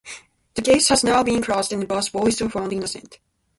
[0.55, 3.19] The case has now been closed and both boys were found innocent.